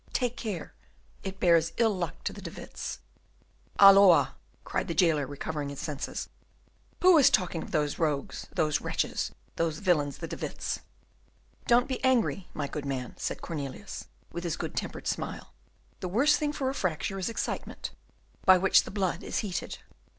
[0.13, 0.73] Take care,
[1.21, 3.01] it bears ill luck to the De Witts!"
[3.79, 6.27] "Halloa!" cried the jailer, recovering his senses,
[7.03, 10.79] "who is talking of those rogues, those wretches, those villains, the De Witts?"
[11.67, 15.53] "Don't be angry, my good man," said Cornelius, with his good tempered smile,
[15.99, 17.91] "the worst thing for a fracture is excitement,
[18.43, 19.77] by which the blood is heated."